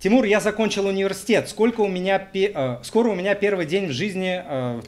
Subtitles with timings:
[0.00, 1.48] Тимур, я закончил университет.
[1.48, 2.20] Сколько у меня...
[2.20, 2.52] Пе...
[2.54, 4.40] Э, скоро у меня первый день в жизни...
[4.46, 4.80] Э,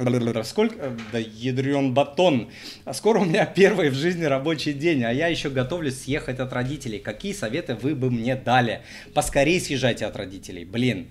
[0.44, 0.76] сколько...
[0.79, 2.52] Э, да ядрен батон.
[2.92, 7.00] Скоро у меня первый в жизни рабочий день, а я еще готовлюсь съехать от родителей.
[7.00, 8.82] Какие советы вы бы мне дали?
[9.12, 10.64] Поскорее съезжайте от родителей.
[10.64, 11.09] Блин,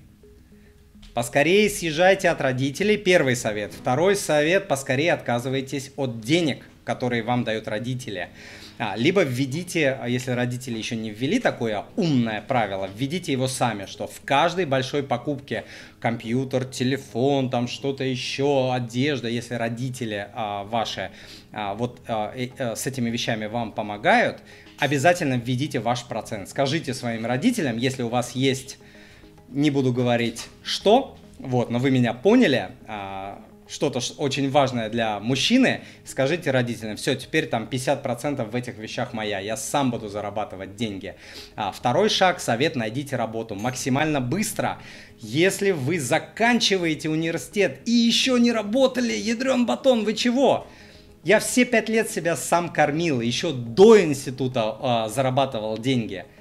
[1.13, 3.73] Поскорее съезжайте от родителей, первый совет.
[3.73, 8.29] Второй совет, поскорее отказывайтесь от денег, которые вам дают родители.
[8.79, 13.85] А, либо введите, а если родители еще не ввели такое умное правило, введите его сами,
[13.85, 15.65] что в каждой большой покупке
[15.99, 21.11] компьютер, телефон, там что-то еще, одежда, если родители а, ваши
[21.51, 24.39] а, вот а, э, с этими вещами вам помогают,
[24.79, 26.49] обязательно введите ваш процент.
[26.49, 28.79] Скажите своим родителям, если у вас есть,
[29.49, 35.81] не буду говорить что, вот, но вы меня поняли, а, что-то очень важное для мужчины,
[36.03, 41.15] скажите родителям, все, теперь там 50% в этих вещах моя, я сам буду зарабатывать деньги.
[41.55, 44.79] А второй шаг, совет, найдите работу максимально быстро.
[45.19, 50.65] Если вы заканчиваете университет и еще не работали, ядрен батон, вы чего?
[51.23, 56.25] Я все пять лет себя сам кормил, еще до института э, зарабатывал деньги–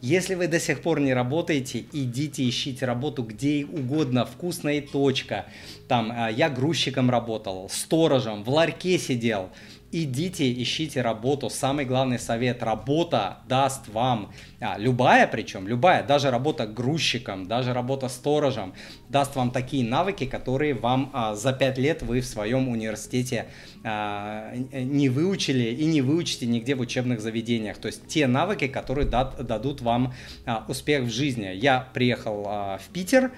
[0.00, 5.46] если вы до сих пор не работаете, идите ищите работу где угодно, вкусная точка.
[5.88, 9.50] Там а, я грузчиком работал, сторожем, в ларьке сидел,
[9.92, 11.50] идите, ищите работу.
[11.50, 18.08] Самый главный совет, работа даст вам, а, любая причем, любая, даже работа грузчиком, даже работа
[18.08, 18.74] сторожем,
[19.08, 23.46] даст вам такие навыки, которые вам а, за 5 лет вы в своем университете
[23.82, 27.78] а, не выучили и не выучите нигде в учебных заведениях.
[27.78, 30.14] То есть те навыки, которые дад, дадут вам
[30.46, 31.50] а, успех в жизни.
[31.54, 33.32] Я приехал а, в Питер,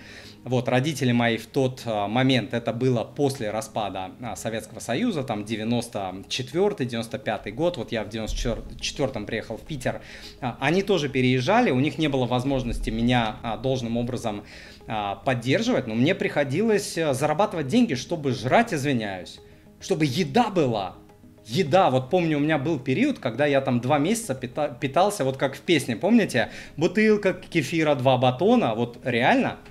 [0.45, 5.45] вот, родители мои в тот а, момент, это было после распада а, Советского Союза, там
[6.43, 10.03] 94-95 год, вот я в 94-м приехал в Питер,
[10.41, 14.45] а, они тоже переезжали, у них не было возможности меня должным образом
[15.25, 19.39] поддерживать, но мне приходилось зарабатывать деньги, чтобы жрать, извиняюсь,
[19.81, 20.97] чтобы еда была,
[21.45, 25.57] Еда, вот помню, у меня был период, когда я там два месяца питался, вот как
[25.57, 26.51] в песне, помните?
[26.77, 29.57] Бутылка кефира, два батона, вот реально–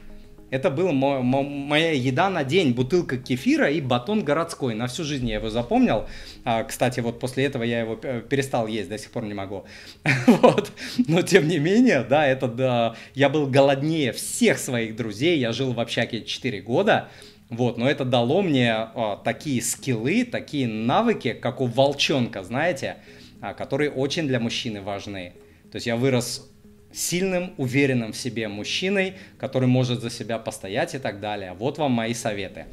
[0.51, 4.75] это была моя еда на день, бутылка кефира и батон городской.
[4.75, 6.07] На всю жизнь я его запомнил.
[6.43, 9.63] А, кстати, вот после этого я его э, перестал есть, до сих пор не могу.
[10.27, 10.73] вот.
[11.07, 15.39] Но тем не менее, да, это да, я был голоднее всех своих друзей.
[15.39, 17.07] Я жил в общаге 4 года.
[17.49, 22.97] Вот, но это дало мне а, такие скиллы, такие навыки, как у волчонка, знаете,
[23.39, 25.33] а, которые очень для мужчины важны.
[25.71, 26.50] То есть я вырос
[26.93, 31.53] сильным, уверенным в себе мужчиной, который может за себя постоять и так далее.
[31.53, 32.65] Вот вам мои советы.